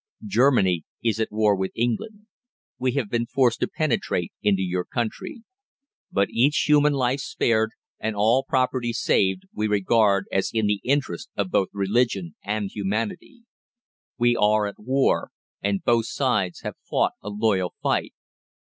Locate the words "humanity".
12.73-13.43